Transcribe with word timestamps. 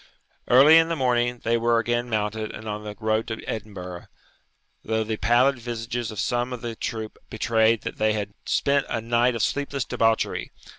Early 0.47 0.79
in 0.79 0.89
the 0.89 0.95
morning 0.95 1.41
they 1.43 1.57
were 1.57 1.77
again 1.77 2.09
mounted 2.09 2.49
and 2.51 2.67
on 2.67 2.83
the 2.83 2.95
road 2.99 3.27
to 3.27 3.45
Edinburgh, 3.45 4.07
though 4.83 5.03
the 5.03 5.17
pallid 5.17 5.59
visages 5.59 6.09
of 6.09 6.19
some 6.19 6.51
of 6.51 6.61
the 6.63 6.75
troop 6.75 7.19
betrayed 7.29 7.81
that 7.83 7.97
they 7.97 8.13
had 8.13 8.33
spent 8.43 8.87
a 8.89 8.99
night 8.99 9.35
of 9.35 9.43
sleepless 9.43 9.85
debauchery. 9.85 10.51